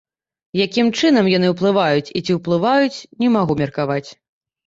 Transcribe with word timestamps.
Якім 0.65 0.87
чынам 0.99 1.25
яны 1.37 1.47
ўплываюць 1.53 2.13
і 2.19 2.23
ці 2.25 2.31
ўплываюць, 2.39 2.97
не 3.25 3.29
магу 3.35 3.53
меркаваць. 3.61 4.09